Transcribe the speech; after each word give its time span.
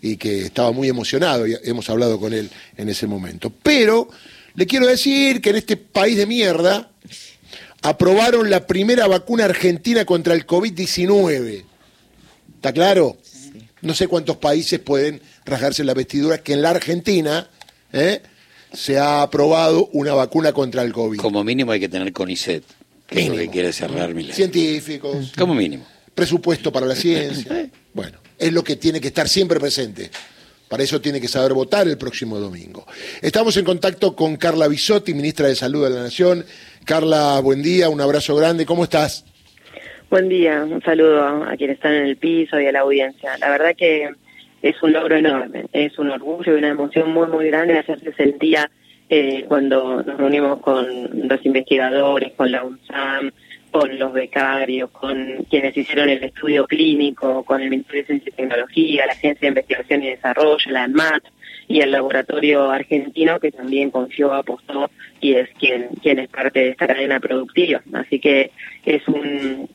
y 0.00 0.16
que 0.16 0.42
estaba 0.42 0.70
muy 0.72 0.88
emocionado 0.88 1.46
y 1.46 1.56
hemos 1.64 1.90
hablado 1.90 2.20
con 2.20 2.32
él 2.32 2.50
en 2.76 2.88
ese 2.88 3.06
momento. 3.06 3.52
Pero 3.62 4.08
le 4.54 4.66
quiero 4.66 4.86
decir 4.86 5.40
que 5.40 5.50
en 5.50 5.56
este 5.56 5.76
país 5.76 6.16
de 6.16 6.26
mierda 6.26 6.90
aprobaron 7.82 8.48
la 8.48 8.66
primera 8.66 9.06
vacuna 9.08 9.44
argentina 9.44 10.04
contra 10.04 10.34
el 10.34 10.46
COVID-19. 10.46 11.64
¿Está 12.56 12.72
claro? 12.72 13.16
No 13.82 13.94
sé 13.94 14.06
cuántos 14.08 14.36
países 14.36 14.78
pueden 14.78 15.20
rasgarse 15.44 15.82
la 15.84 15.94
vestidura 15.94 16.38
que 16.38 16.52
en 16.52 16.62
la 16.62 16.70
Argentina 16.70 17.48
¿eh? 17.92 18.22
se 18.72 18.98
ha 18.98 19.22
aprobado 19.22 19.88
una 19.92 20.14
vacuna 20.14 20.52
contra 20.52 20.82
el 20.82 20.92
COVID. 20.92 21.18
Como 21.18 21.42
mínimo 21.42 21.72
hay 21.72 21.80
que 21.80 21.88
tener 21.88 22.12
CONICET, 22.12 22.64
que 23.06 23.20
es 23.20 23.28
lo 23.28 23.36
que 23.36 23.48
quiere 23.48 23.72
cerrar 23.72 24.14
Milán. 24.14 24.34
Científicos. 24.34 25.32
Como 25.36 25.54
mínimo. 25.54 25.84
Presupuesto 26.14 26.72
para 26.72 26.86
la 26.86 26.94
ciencia. 26.94 27.68
Es 28.38 28.52
lo 28.52 28.62
que 28.62 28.76
tiene 28.76 29.00
que 29.00 29.08
estar 29.08 29.28
siempre 29.28 29.58
presente. 29.58 30.10
Para 30.68 30.82
eso 30.82 31.00
tiene 31.00 31.20
que 31.20 31.28
saber 31.28 31.54
votar 31.54 31.88
el 31.88 31.96
próximo 31.96 32.38
domingo. 32.38 32.86
Estamos 33.22 33.56
en 33.56 33.64
contacto 33.64 34.14
con 34.14 34.36
Carla 34.36 34.68
Bisotti, 34.68 35.14
ministra 35.14 35.48
de 35.48 35.54
Salud 35.54 35.84
de 35.84 35.90
la 35.90 36.02
Nación. 36.02 36.44
Carla, 36.84 37.40
buen 37.40 37.62
día, 37.62 37.88
un 37.88 38.00
abrazo 38.00 38.36
grande. 38.36 38.66
¿Cómo 38.66 38.84
estás? 38.84 39.24
Buen 40.10 40.28
día, 40.28 40.64
un 40.64 40.82
saludo 40.82 41.44
a 41.44 41.56
quienes 41.56 41.76
están 41.76 41.94
en 41.94 42.06
el 42.06 42.16
piso 42.16 42.60
y 42.60 42.66
a 42.66 42.72
la 42.72 42.80
audiencia. 42.80 43.36
La 43.38 43.50
verdad 43.50 43.74
que 43.76 44.10
es 44.62 44.82
un 44.82 44.92
logro 44.92 45.16
enorme, 45.16 45.66
es 45.72 45.98
un 45.98 46.10
orgullo 46.10 46.54
y 46.54 46.58
una 46.58 46.68
emoción 46.68 47.12
muy, 47.12 47.26
muy 47.28 47.46
grande 47.48 47.78
hacerse 47.78 48.12
sentir 48.14 48.58
eh, 49.10 49.44
cuando 49.48 50.02
nos 50.02 50.16
reunimos 50.18 50.60
con 50.60 51.28
los 51.28 51.46
investigadores, 51.46 52.32
con 52.36 52.50
la 52.50 52.64
UNSAM, 52.64 53.30
con 53.70 53.98
los 53.98 54.12
becarios, 54.12 54.90
con 54.90 55.44
quienes 55.50 55.76
hicieron 55.76 56.08
el 56.08 56.22
estudio 56.24 56.66
clínico, 56.66 57.44
con 57.44 57.60
el 57.60 57.70
Ministerio 57.70 58.02
de 58.02 58.06
Ciencia 58.06 58.32
y 58.32 58.36
Tecnología, 58.36 59.06
la 59.06 59.12
Agencia 59.12 59.40
de 59.40 59.48
Investigación 59.48 60.02
y 60.02 60.10
Desarrollo, 60.10 60.70
la 60.70 60.84
ANMAT 60.84 61.24
y 61.68 61.80
el 61.80 61.90
laboratorio 61.90 62.70
argentino 62.70 63.38
que 63.38 63.52
también 63.52 63.90
confió, 63.90 64.32
apostó 64.32 64.90
y 65.20 65.34
es 65.34 65.50
quien, 65.58 65.88
quien 66.02 66.18
es 66.18 66.28
parte 66.28 66.60
de 66.60 66.68
esta 66.70 66.86
cadena 66.86 67.20
productiva. 67.20 67.82
Así 67.92 68.18
que 68.18 68.50
es 68.84 69.06
un, 69.06 69.68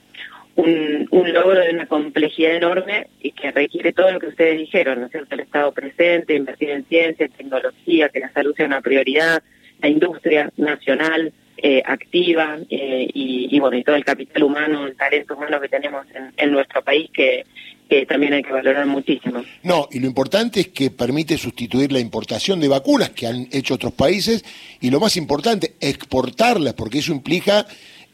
un, 0.55 1.33
logro 1.33 1.59
de 1.59 1.71
una 1.71 1.85
complejidad 1.85 2.55
enorme 2.55 3.07
y 3.21 3.31
que 3.31 3.51
requiere 3.51 3.93
todo 3.93 4.11
lo 4.11 4.19
que 4.19 4.27
ustedes 4.27 4.59
dijeron, 4.59 4.99
¿no 4.99 5.05
es 5.05 5.11
cierto? 5.11 5.35
El 5.35 5.41
Estado 5.41 5.71
presente, 5.71 6.35
invertir 6.35 6.71
en 6.71 6.85
ciencia, 6.85 7.25
en 7.25 7.31
tecnología, 7.31 8.09
que 8.09 8.19
la 8.19 8.31
salud 8.31 8.55
sea 8.55 8.65
una 8.65 8.81
prioridad, 8.81 9.43
la 9.81 9.89
industria 9.89 10.51
nacional 10.57 11.33
eh, 11.65 11.81
activa 11.85 12.57
eh, 12.69 13.07
y, 13.13 13.57
bueno, 13.57 13.77
y 13.77 13.85
todo 13.85 13.95
el 13.95 14.03
capital 14.03 14.43
humano, 14.43 14.85
el 14.85 14.97
talento 14.97 15.33
humano 15.33 15.61
que 15.61 15.69
tenemos 15.69 16.05
en, 16.35 16.51
nuestro 16.51 16.83
país 16.83 17.09
que, 17.13 17.45
que 17.89 18.05
también 18.05 18.33
hay 18.33 18.43
que 18.43 18.51
valorar 18.51 18.85
muchísimo. 18.85 19.45
No, 19.63 19.87
y 19.89 19.99
lo 19.99 20.07
importante 20.07 20.59
es 20.59 20.67
que 20.67 20.91
permite 20.91 21.37
sustituir 21.37 21.93
la 21.93 22.01
importación 22.01 22.59
de 22.59 22.67
vacunas 22.67 23.11
que 23.11 23.27
han 23.27 23.47
hecho 23.49 23.75
otros 23.75 23.93
países 23.93 24.43
y 24.81 24.89
lo 24.89 24.99
más 24.99 25.15
importante, 25.15 25.75
exportarlas, 25.79 26.73
porque 26.73 26.99
eso 26.99 27.13
implica 27.13 27.65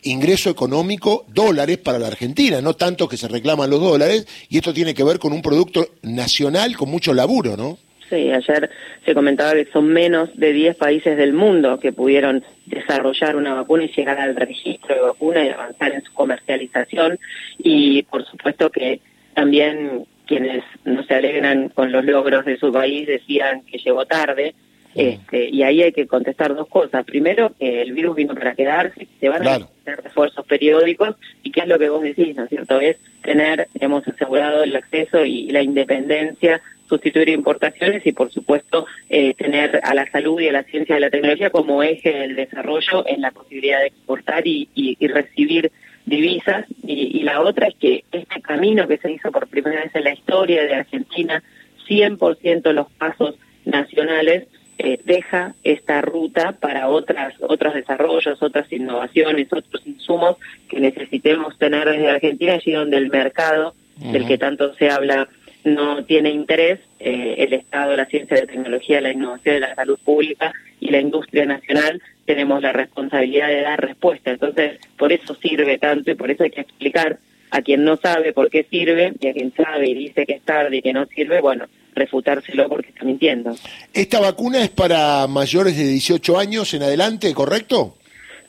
ingreso 0.03 0.51
económico, 0.51 1.25
dólares 1.27 1.79
para 1.79 1.97
la 1.97 2.05
Argentina, 2.05 2.61
no 2.61 2.75
tanto 2.75 3.09
que 3.09 3.17
se 3.17 3.27
reclaman 3.27 3.71
los 3.71 3.81
dólares, 3.81 4.27
y 4.47 4.57
esto 4.57 4.75
tiene 4.75 4.93
que 4.93 5.03
ver 5.03 5.17
con 5.17 5.33
un 5.33 5.41
producto 5.41 5.87
nacional 6.03 6.77
con 6.77 6.91
mucho 6.91 7.15
laburo, 7.15 7.57
¿no? 7.57 7.79
Sí, 8.09 8.31
ayer 8.31 8.69
se 9.05 9.13
comentaba 9.13 9.53
que 9.53 9.65
son 9.71 9.87
menos 9.87 10.35
de 10.35 10.51
10 10.51 10.77
países 10.77 11.15
del 11.15 11.33
mundo 11.33 11.79
que 11.79 11.93
pudieron 11.93 12.43
desarrollar 12.65 13.35
una 13.35 13.53
vacuna 13.53 13.83
y 13.83 13.93
llegar 13.93 14.19
al 14.19 14.35
registro 14.35 14.95
de 14.95 15.01
vacuna 15.01 15.45
y 15.45 15.49
avanzar 15.49 15.93
en 15.93 16.03
su 16.03 16.13
comercialización. 16.13 17.19
Y 17.59 18.03
por 18.03 18.25
supuesto 18.25 18.71
que 18.71 18.99
también 19.35 20.05
quienes 20.25 20.63
no 20.85 21.03
se 21.03 21.15
alegran 21.15 21.69
con 21.69 21.91
los 21.91 22.03
logros 22.03 22.45
de 22.45 22.57
su 22.57 22.71
país 22.71 23.07
decían 23.07 23.61
que 23.63 23.77
llegó 23.77 24.05
tarde, 24.05 24.53
este, 24.95 25.49
y 25.49 25.63
ahí 25.63 25.83
hay 25.83 25.91
que 25.91 26.07
contestar 26.07 26.55
dos 26.55 26.67
cosas. 26.67 27.05
Primero, 27.05 27.53
que 27.59 27.81
el 27.81 27.93
virus 27.93 28.15
vino 28.15 28.33
para 28.33 28.55
quedarse, 28.55 29.07
se 29.19 29.29
van 29.29 29.47
a 29.47 29.55
hacer 29.55 30.03
refuerzos 30.03 30.45
periódicos, 30.45 31.15
y 31.43 31.51
qué 31.51 31.61
es 31.61 31.67
lo 31.67 31.77
que 31.77 31.89
vos 31.89 32.01
decís, 32.01 32.35
¿no 32.35 32.43
es 32.43 32.49
cierto? 32.49 32.79
Es 32.79 32.97
tener, 33.21 33.67
hemos 33.75 34.07
asegurado 34.07 34.63
el 34.63 34.75
acceso 34.75 35.23
y 35.25 35.51
la 35.51 35.61
independencia, 35.61 36.61
sustituir 36.89 37.29
importaciones 37.29 38.05
y, 38.05 38.11
por 38.11 38.31
supuesto, 38.31 38.87
eh, 39.09 39.33
tener 39.35 39.79
a 39.83 39.93
la 39.93 40.09
salud 40.11 40.41
y 40.41 40.49
a 40.49 40.51
la 40.51 40.63
ciencia 40.63 40.97
y 40.97 40.99
la 40.99 41.09
tecnología 41.09 41.51
como 41.51 41.83
eje 41.83 42.11
del 42.11 42.35
desarrollo 42.35 43.05
en 43.07 43.21
la 43.21 43.31
posibilidad 43.31 43.79
de 43.79 43.87
exportar 43.87 44.45
y, 44.45 44.97
recibir 44.99 45.71
divisas. 46.05 46.65
Y, 46.83 47.19
y 47.19 47.23
la 47.23 47.41
otra 47.41 47.67
es 47.67 47.75
que 47.75 48.03
este 48.11 48.41
camino 48.41 48.87
que 48.87 48.97
se 48.97 49.11
hizo 49.11 49.31
por 49.31 49.47
primera 49.47 49.83
vez 49.83 49.95
en 49.95 50.03
la 50.03 50.13
historia 50.13 50.63
de 50.63 50.73
Argentina, 50.73 51.43
100% 51.87 52.73
los 52.73 52.91
pasos 52.91 53.35
nacionales, 53.65 54.47
eh, 54.81 54.97
deja 55.03 55.55
esta 55.65 55.99
ruta 55.99 56.53
para 56.53 56.87
otras 56.87 57.33
otros 57.41 57.73
desarrollos, 57.73 58.41
otras 58.41 58.71
innovaciones, 58.71 59.51
otros 59.51 59.85
insumos 59.85 60.37
que 60.69 60.79
necesitemos 60.79 61.57
tener 61.57 61.85
desde 61.89 62.09
Argentina, 62.09 62.53
allí 62.53 62.71
donde 62.71 62.95
el 62.95 63.09
mercado, 63.09 63.73
del 63.97 64.25
que 64.25 64.37
tanto 64.37 64.73
se 64.75 64.89
habla, 64.89 65.27
no 65.75 66.03
tiene 66.05 66.31
interés, 66.31 66.79
eh, 66.99 67.35
el 67.39 67.53
Estado, 67.53 67.95
la 67.95 68.05
ciencia, 68.05 68.37
la 68.37 68.45
tecnología, 68.45 69.01
la 69.01 69.11
innovación, 69.11 69.61
la 69.61 69.75
salud 69.75 69.97
pública 70.03 70.53
y 70.79 70.89
la 70.89 70.99
industria 70.99 71.45
nacional 71.45 72.01
tenemos 72.25 72.61
la 72.61 72.71
responsabilidad 72.71 73.47
de 73.47 73.61
dar 73.61 73.81
respuesta. 73.81 74.31
Entonces, 74.31 74.79
por 74.97 75.11
eso 75.11 75.35
sirve 75.35 75.77
tanto 75.77 76.11
y 76.11 76.15
por 76.15 76.29
eso 76.29 76.43
hay 76.43 76.51
que 76.51 76.61
explicar 76.61 77.17
a 77.51 77.61
quien 77.61 77.83
no 77.83 77.97
sabe 77.97 78.33
por 78.33 78.49
qué 78.49 78.65
sirve 78.69 79.13
y 79.19 79.27
a 79.27 79.33
quien 79.33 79.53
sabe 79.53 79.89
y 79.89 79.93
dice 79.93 80.25
que 80.25 80.33
es 80.33 80.41
tarde 80.43 80.77
y 80.77 80.81
que 80.81 80.93
no 80.93 81.05
sirve, 81.07 81.41
bueno, 81.41 81.65
refutárselo 81.95 82.69
porque 82.69 82.89
está 82.89 83.03
mintiendo. 83.03 83.55
¿Esta 83.93 84.19
vacuna 84.19 84.63
es 84.63 84.69
para 84.69 85.27
mayores 85.27 85.77
de 85.77 85.85
18 85.85 86.37
años 86.37 86.73
en 86.73 86.83
adelante, 86.83 87.33
correcto? 87.33 87.95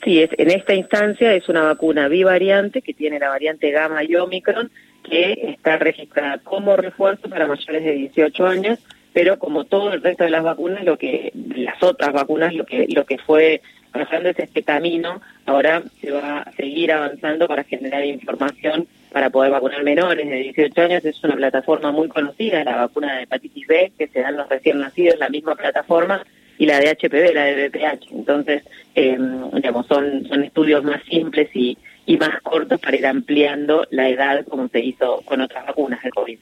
Sí, 0.04 0.20
es, 0.20 0.30
en 0.38 0.50
esta 0.50 0.74
instancia 0.74 1.34
es 1.34 1.48
una 1.48 1.62
vacuna 1.62 2.08
bivariante 2.08 2.82
que 2.82 2.94
tiene 2.94 3.18
la 3.18 3.28
variante 3.28 3.70
gamma 3.70 4.02
y 4.04 4.14
omicron 4.16 4.70
que 5.10 5.32
está 5.50 5.76
registrada 5.76 6.38
como 6.38 6.76
refuerzo 6.76 7.28
para 7.28 7.46
mayores 7.46 7.84
de 7.84 7.92
18 7.92 8.46
años, 8.46 8.78
pero 9.12 9.38
como 9.38 9.64
todo 9.64 9.92
el 9.92 10.02
resto 10.02 10.24
de 10.24 10.30
las 10.30 10.44
vacunas, 10.44 10.84
lo 10.84 10.96
que 10.96 11.32
las 11.34 11.82
otras 11.82 12.12
vacunas, 12.12 12.54
lo 12.54 12.64
que 12.64 12.86
lo 12.88 13.04
que 13.04 13.18
fue 13.18 13.60
pasando 13.92 14.28
es 14.28 14.38
este 14.38 14.62
camino, 14.62 15.20
ahora 15.46 15.82
se 16.00 16.12
va 16.12 16.42
a 16.42 16.52
seguir 16.52 16.92
avanzando 16.92 17.48
para 17.48 17.64
generar 17.64 18.04
información 18.04 18.86
para 19.12 19.30
poder 19.30 19.50
vacunar 19.50 19.82
menores 19.82 20.28
de 20.28 20.36
18 20.36 20.80
años. 20.82 21.04
Es 21.04 21.22
una 21.24 21.34
plataforma 21.34 21.90
muy 21.90 22.08
conocida, 22.08 22.62
la 22.62 22.76
vacuna 22.76 23.16
de 23.16 23.22
hepatitis 23.24 23.66
B, 23.66 23.92
que 23.98 24.06
se 24.06 24.20
dan 24.20 24.36
los 24.36 24.48
recién 24.48 24.78
nacidos, 24.78 25.18
la 25.18 25.28
misma 25.28 25.56
plataforma, 25.56 26.24
y 26.58 26.66
la 26.66 26.78
de 26.78 26.90
HPV, 26.90 27.34
la 27.34 27.44
de 27.46 27.68
BPH. 27.68 28.12
Entonces, 28.12 28.62
eh, 28.94 29.18
digamos, 29.54 29.86
son, 29.86 30.26
son 30.28 30.44
estudios 30.44 30.84
más 30.84 31.02
simples 31.04 31.48
y, 31.54 31.76
y 32.10 32.16
más 32.16 32.42
cortos 32.42 32.80
para 32.80 32.96
ir 32.96 33.06
ampliando 33.06 33.86
la 33.90 34.08
edad 34.08 34.44
como 34.46 34.66
se 34.66 34.80
hizo 34.80 35.22
con 35.24 35.40
otras 35.42 35.64
vacunas 35.64 36.02
del 36.02 36.12
COVID. 36.12 36.38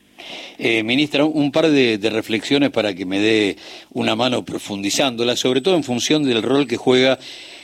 Eh, 0.56 0.82
ministra, 0.82 1.26
un 1.26 1.52
par 1.52 1.68
de, 1.68 1.98
de, 1.98 2.08
reflexiones 2.08 2.70
para 2.70 2.94
que 2.94 3.04
me 3.04 3.20
dé 3.20 3.56
una 3.90 4.16
mano 4.16 4.46
profundizándola, 4.46 5.36
sobre 5.36 5.60
todo 5.60 5.76
en 5.76 5.84
función 5.84 6.24
del 6.24 6.42
rol 6.42 6.66
que 6.66 6.78
juega 6.78 7.18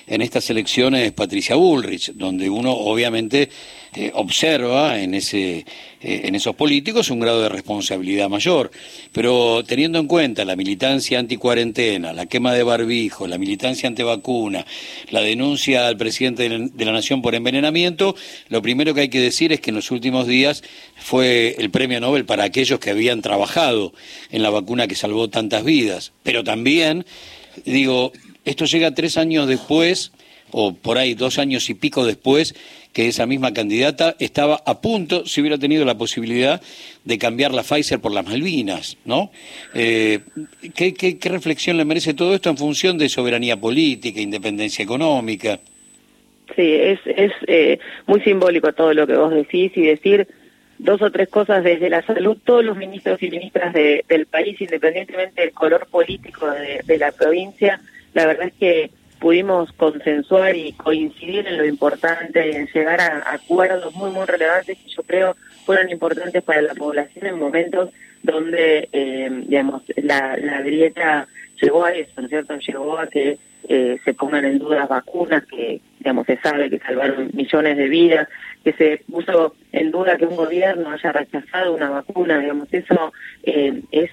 en 0.07 0.21
estas 0.21 0.51
elecciones 0.51 1.13
Patricia 1.13 1.57
Bullrich, 1.57 2.13
donde 2.13 2.51
uno 2.51 2.73
obviamente 2.73 3.49
eh, 3.97 4.11
observa 4.15 4.99
en, 4.99 5.15
ese, 5.15 5.59
eh, 5.59 6.23
en 6.25 6.35
esos 6.35 6.57
políticos 6.57 7.11
un 7.11 7.21
grado 7.21 7.43
de 7.43 7.49
responsabilidad 7.49 8.29
mayor. 8.29 8.73
Pero 9.13 9.63
teniendo 9.65 10.01
en 10.01 10.09
cuenta 10.09 10.45
la 10.45 10.57
militancia 10.57 11.21
anticuarentena, 11.21 12.13
la 12.13 12.27
quema 12.27 12.53
de 12.53 12.65
barbijo, 12.65 13.29
la 13.29 13.39
militancia 13.39 13.89
antivacuna, 13.89 14.67
la 15.11 15.21
denuncia 15.21 15.87
al 15.87 15.97
presidente 15.97 16.49
de 16.49 16.85
la 16.85 16.93
Nación 16.93 17.23
por 17.23 17.37
envenenamiento, 17.37 18.17
lo 18.49 18.63
primero 18.63 18.95
que 18.95 19.03
hay 19.03 19.09
que 19.09 19.21
decir 19.21 19.53
es 19.53 19.61
que 19.61 19.71
en 19.71 19.77
los 19.77 19.93
últimos 19.93 20.27
días 20.27 20.65
fue 20.97 21.55
el 21.59 21.71
premio 21.71 22.01
Nobel 22.01 22.25
para 22.25 22.43
aquellos 22.43 22.81
que 22.81 22.91
habían 22.91 23.23
trabajado 23.23 23.93
en 24.31 24.43
la 24.43 24.51
vacuna 24.51 24.89
que 24.89 24.97
salvó 24.97 25.29
tantas 25.31 25.63
vidas. 25.65 26.13
Pero 26.25 26.43
también, 26.43 27.07
digo, 27.65 28.13
esto 28.45 28.65
llega 28.65 28.93
tres 28.93 29.17
años 29.17 29.47
después, 29.47 30.11
o 30.51 30.75
por 30.75 30.99
ahí 30.99 31.15
dos 31.15 31.39
años 31.39 31.71
y 31.71 31.75
pico 31.75 32.05
después, 32.05 32.55
que 32.95 33.09
esa 33.09 33.27
misma 33.27 33.53
candidata 33.53 34.15
estaba 34.21 34.63
a 34.65 34.81
punto, 34.81 35.27
si 35.27 35.41
hubiera 35.41 35.59
tenido 35.59 35.85
la 35.85 35.99
posibilidad, 35.99 36.63
de 37.05 37.19
cambiar 37.19 37.53
la 37.53 37.65
Pfizer 37.65 37.99
por 38.01 38.13
las 38.13 38.25
Malvinas, 38.25 38.97
¿no? 39.05 39.33
Eh, 39.75 40.21
¿qué, 40.75 40.95
qué, 40.95 41.29
reflexión 41.29 41.77
le 41.77 41.85
merece 41.85 42.15
todo 42.15 42.35
esto 42.35 42.49
en 42.51 42.57
función 42.57 42.97
de 42.97 43.09
soberanía 43.09 43.57
política, 43.57 44.21
independencia 44.21 44.85
económica? 44.85 45.59
Sí, 46.55 46.73
es, 46.73 47.01
es 47.05 47.33
eh, 47.49 47.81
muy 48.07 48.21
simbólico 48.21 48.73
todo 48.73 48.95
lo 48.95 49.09
que 49.09 49.17
vos 49.17 49.35
decís 49.35 49.73
y 49.75 49.83
decir 49.83 50.29
dos 50.79 51.03
o 51.03 51.11
tres 51.11 51.29
cosas 51.29 51.65
desde 51.65 51.91
la 51.91 52.03
salud, 52.03 52.39
todos 52.45 52.65
los 52.65 52.77
ministros 52.77 53.21
y 53.25 53.29
ministras 53.29 53.75
del 53.75 54.27
país, 54.27 54.61
independientemente 54.61 55.41
del 55.41 55.51
color 55.51 55.89
político 55.91 56.47
de 56.49 56.99
la 56.99 57.11
provincia, 57.11 57.81
la 58.13 58.27
verdad 58.27 58.47
es 58.47 58.55
que 58.55 58.91
pudimos 59.25 59.73
consensuar 59.73 60.55
y 60.55 60.73
coincidir 60.73 61.47
en 61.47 61.57
lo 61.57 61.65
importante, 61.65 62.59
en 62.59 62.67
llegar 62.67 63.01
a 63.01 63.33
acuerdos 63.33 63.95
muy, 63.95 64.11
muy 64.11 64.27
relevantes 64.27 64.77
que 64.77 64.91
yo 64.91 65.03
creo 65.03 65.35
fueron 65.65 65.89
importantes 65.89 66.43
para 66.43 66.61
la 66.61 66.75
población 66.75 67.25
en 67.29 67.39
momentos 67.39 67.89
donde, 68.23 68.87
digamos, 69.47 69.81
la, 69.97 70.37
grieta 70.61 71.27
llegó 71.59 71.87
a 71.87 71.93
eso, 71.95 72.13
¿no 72.19 72.25
es 72.25 72.29
cierto? 72.29 72.59
Llegó 72.59 72.99
a 72.99 73.07
que 73.07 73.39
eh, 73.67 73.99
se 74.05 74.13
pongan 74.13 74.45
en 74.45 74.59
duda 74.59 74.85
vacunas 74.85 75.43
que, 75.47 75.81
digamos, 76.01 76.27
se 76.27 76.37
sabe 76.43 76.69
que 76.69 76.81
salvaron 76.81 77.31
millones 77.33 77.79
de 77.79 77.89
vidas, 77.89 78.29
que 78.63 78.75
se 78.75 79.03
puso 79.11 79.55
en 79.73 79.91
duda 79.91 80.19
que 80.19 80.27
un 80.27 80.37
gobierno 80.37 80.91
haya 80.91 81.13
rechazado 81.13 81.75
una 81.75 81.89
vacuna, 81.89 82.41
digamos, 82.41 82.69
eso 82.71 83.11
eh, 83.45 83.81
es, 83.91 84.11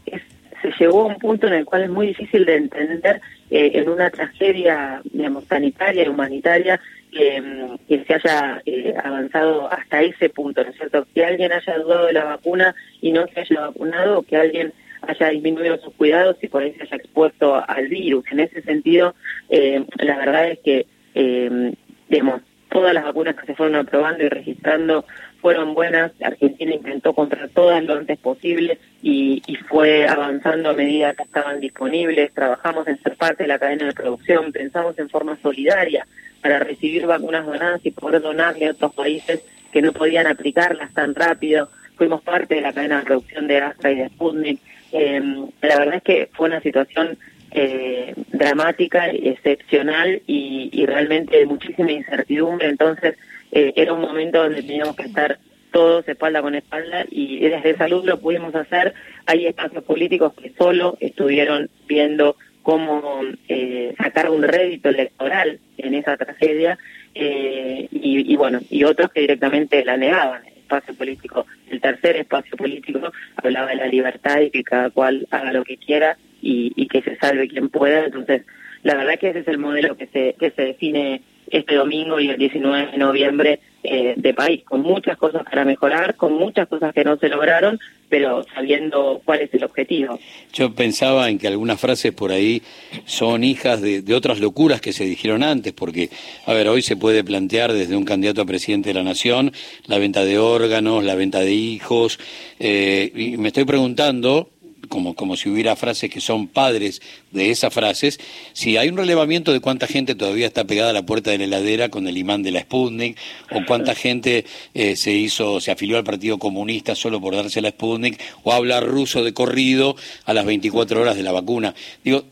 se 0.61 0.71
llegó 0.79 1.03
a 1.03 1.05
un 1.07 1.17
punto 1.17 1.47
en 1.47 1.53
el 1.53 1.65
cual 1.65 1.83
es 1.83 1.89
muy 1.89 2.07
difícil 2.07 2.45
de 2.45 2.55
entender 2.55 3.21
eh, 3.49 3.71
en 3.75 3.89
una 3.89 4.09
tragedia, 4.09 5.01
digamos, 5.05 5.45
sanitaria 5.45 6.05
y 6.05 6.09
humanitaria 6.09 6.79
que 7.11 8.05
se 8.07 8.13
haya 8.13 8.61
avanzado 9.03 9.69
hasta 9.69 10.01
ese 10.01 10.29
punto, 10.29 10.63
¿no 10.63 10.69
es 10.69 10.77
cierto? 10.77 11.05
Que 11.13 11.25
alguien 11.25 11.51
haya 11.51 11.77
dudado 11.77 12.05
de 12.05 12.13
la 12.13 12.23
vacuna 12.23 12.73
y 13.01 13.11
no 13.11 13.27
se 13.27 13.41
haya 13.41 13.67
vacunado, 13.67 14.21
que 14.21 14.37
alguien 14.37 14.71
haya 15.01 15.29
disminuido 15.29 15.77
sus 15.79 15.93
cuidados 15.95 16.37
y 16.41 16.47
por 16.47 16.63
ahí 16.63 16.73
se 16.73 16.83
haya 16.83 16.97
expuesto 16.97 17.61
al 17.67 17.87
virus. 17.87 18.23
En 18.31 18.39
ese 18.39 18.61
sentido, 18.61 19.15
eh, 19.49 19.83
la 19.97 20.17
verdad 20.17 20.51
es 20.51 20.59
que, 20.59 20.85
eh, 21.15 21.73
digamos, 22.07 22.41
todas 22.69 22.93
las 22.93 23.03
vacunas 23.03 23.35
que 23.35 23.45
se 23.45 23.55
fueron 23.55 23.75
aprobando 23.75 24.23
y 24.23 24.29
registrando 24.29 25.05
fueron 25.41 25.73
buenas. 25.73 26.11
Argentina 26.21 26.73
intentó 26.73 27.13
comprar 27.13 27.49
todas 27.49 27.83
lo 27.83 27.95
antes 27.95 28.17
posible 28.19 28.77
y, 29.01 29.41
fue 29.67 30.07
avanzando 30.07 30.69
a 30.69 30.73
medida 30.73 31.13
que 31.13 31.23
estaban 31.23 31.59
disponibles. 31.59 32.33
Trabajamos 32.33 32.87
en 32.87 33.01
ser 33.01 33.15
parte 33.15 33.43
de 33.43 33.47
la 33.47 33.59
cadena 33.59 33.87
de 33.87 33.93
producción, 33.93 34.51
pensamos 34.51 34.97
en 34.99 35.09
forma 35.09 35.37
solidaria 35.41 36.05
para 36.41 36.59
recibir 36.59 37.05
vacunas 37.05 37.45
donadas 37.45 37.81
y 37.83 37.91
poder 37.91 38.21
donarle 38.21 38.67
a 38.67 38.71
otros 38.71 38.93
países 38.93 39.43
que 39.71 39.81
no 39.81 39.93
podían 39.93 40.27
aplicarlas 40.27 40.93
tan 40.93 41.15
rápido. 41.15 41.69
Fuimos 41.95 42.21
parte 42.21 42.55
de 42.55 42.61
la 42.61 42.73
cadena 42.73 42.99
de 42.99 43.05
producción 43.05 43.47
de 43.47 43.57
Astra 43.59 43.91
y 43.91 43.95
de 43.95 44.09
Sputnik. 44.09 44.59
Eh, 44.91 45.21
la 45.61 45.79
verdad 45.79 45.95
es 45.95 46.03
que 46.03 46.29
fue 46.33 46.49
una 46.49 46.61
situación 46.61 47.17
eh, 47.51 48.13
dramática, 48.31 49.09
excepcional 49.09 50.21
y, 50.27 50.69
y, 50.73 50.85
realmente 50.85 51.37
de 51.37 51.45
muchísima 51.45 51.91
incertidumbre. 51.91 52.67
Entonces 52.67 53.15
eh, 53.51 53.73
era 53.75 53.93
un 53.93 54.01
momento 54.01 54.43
donde 54.43 54.61
teníamos 54.61 54.95
que 54.95 55.03
estar 55.03 55.39
todos 55.71 56.07
espalda 56.07 56.41
con 56.41 56.55
espalda 56.55 57.05
y 57.09 57.39
desde 57.39 57.77
salud 57.77 58.03
lo 58.05 58.19
pudimos 58.19 58.53
hacer. 58.55 58.93
Hay 59.25 59.47
espacios 59.47 59.83
políticos 59.83 60.33
que 60.33 60.51
solo 60.57 60.97
estuvieron 60.99 61.69
viendo 61.87 62.35
cómo 62.61 63.21
eh, 63.47 63.93
sacar 63.97 64.29
un 64.29 64.43
rédito 64.43 64.89
electoral 64.89 65.59
en 65.77 65.93
esa 65.95 66.17
tragedia 66.17 66.77
eh, 67.15 67.87
y, 67.91 68.31
y, 68.31 68.35
bueno, 68.35 68.59
y 68.69 68.83
otros 68.83 69.11
que 69.11 69.21
directamente 69.21 69.83
la 69.83 69.97
negaban 69.97 70.43
espacio 70.71 70.93
político, 70.93 71.45
el 71.69 71.81
tercer 71.81 72.15
espacio 72.15 72.55
político, 72.55 73.11
hablaba 73.35 73.67
de 73.67 73.75
la 73.75 73.87
libertad 73.87 74.39
y 74.39 74.51
que 74.51 74.63
cada 74.63 74.89
cual 74.89 75.27
haga 75.29 75.51
lo 75.51 75.65
que 75.65 75.77
quiera 75.77 76.17
y, 76.41 76.71
y 76.75 76.87
que 76.87 77.01
se 77.01 77.17
salve 77.17 77.49
quien 77.49 77.67
pueda. 77.69 78.05
Entonces, 78.05 78.43
la 78.83 78.95
verdad 78.95 79.19
que 79.19 79.29
ese 79.29 79.39
es 79.39 79.47
el 79.47 79.57
modelo 79.57 79.97
que 79.97 80.07
se, 80.07 80.35
que 80.39 80.51
se 80.51 80.61
define 80.61 81.21
este 81.51 81.75
domingo 81.75 82.19
y 82.19 82.29
el 82.29 82.37
19 82.37 82.91
de 82.91 82.97
noviembre 82.97 83.59
eh, 83.83 84.13
de 84.15 84.33
país, 84.33 84.63
con 84.63 84.81
muchas 84.81 85.17
cosas 85.17 85.43
para 85.43 85.65
mejorar, 85.65 86.15
con 86.15 86.33
muchas 86.33 86.67
cosas 86.67 86.93
que 86.93 87.03
no 87.03 87.17
se 87.17 87.29
lograron, 87.29 87.79
pero 88.09 88.45
sabiendo 88.53 89.21
cuál 89.25 89.41
es 89.41 89.53
el 89.53 89.63
objetivo. 89.63 90.19
Yo 90.53 90.73
pensaba 90.75 91.29
en 91.29 91.39
que 91.39 91.47
algunas 91.47 91.79
frases 91.79 92.11
por 92.11 92.31
ahí 92.31 92.61
son 93.05 93.43
hijas 93.43 93.81
de, 93.81 94.01
de 94.01 94.13
otras 94.13 94.39
locuras 94.39 94.81
que 94.81 94.93
se 94.93 95.05
dijeron 95.05 95.41
antes, 95.41 95.73
porque, 95.73 96.09
a 96.45 96.53
ver, 96.53 96.67
hoy 96.67 96.83
se 96.83 96.95
puede 96.95 97.23
plantear 97.23 97.73
desde 97.73 97.95
un 97.95 98.05
candidato 98.05 98.41
a 98.41 98.45
presidente 98.45 98.89
de 98.89 98.93
la 98.93 99.03
Nación 99.03 99.51
la 99.87 99.97
venta 99.97 100.23
de 100.25 100.37
órganos, 100.37 101.03
la 101.03 101.15
venta 101.15 101.39
de 101.39 101.53
hijos, 101.53 102.19
eh, 102.59 103.11
y 103.15 103.37
me 103.37 103.47
estoy 103.47 103.65
preguntando, 103.65 104.49
como, 104.91 105.15
como 105.15 105.37
si 105.37 105.49
hubiera 105.49 105.75
frases 105.75 106.11
que 106.11 106.21
son 106.21 106.47
padres 106.47 107.01
de 107.31 107.49
esas 107.49 107.73
frases, 107.73 108.19
si 108.53 108.75
hay 108.77 108.89
un 108.89 108.97
relevamiento 108.97 109.53
de 109.53 109.61
cuánta 109.61 109.87
gente 109.87 110.13
todavía 110.13 110.45
está 110.45 110.65
pegada 110.65 110.91
a 110.91 110.93
la 110.93 111.05
puerta 111.05 111.31
de 111.31 111.37
la 111.37 111.45
heladera 111.45 111.89
con 111.89 112.07
el 112.07 112.17
imán 112.17 112.43
de 112.43 112.51
la 112.51 112.59
Sputnik, 112.59 113.17
o 113.51 113.65
cuánta 113.65 113.95
gente 113.95 114.45
eh, 114.73 114.95
se 114.97 115.13
hizo, 115.13 115.61
se 115.61 115.71
afilió 115.71 115.97
al 115.97 116.03
Partido 116.03 116.37
Comunista 116.37 116.93
solo 116.93 117.21
por 117.21 117.35
darse 117.35 117.61
la 117.61 117.69
Sputnik, 117.69 118.21
o 118.43 118.51
habla 118.51 118.81
ruso 118.81 119.23
de 119.23 119.33
corrido 119.33 119.95
a 120.25 120.33
las 120.33 120.45
24 120.45 121.01
horas 121.01 121.15
de 121.15 121.23
la 121.23 121.31
vacuna. 121.31 121.73
Digo, 122.03 122.25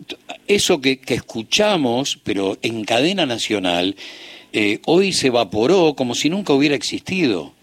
eso 0.47 0.81
que, 0.81 0.99
que 0.99 1.13
escuchamos, 1.13 2.19
pero 2.23 2.57
en 2.61 2.83
cadena 2.83 3.25
nacional, 3.25 3.95
eh, 4.51 4.79
hoy 4.85 5.13
se 5.13 5.27
evaporó 5.27 5.93
como 5.95 6.13
si 6.13 6.29
nunca 6.29 6.53
hubiera 6.53 6.75
existido. 6.75 7.53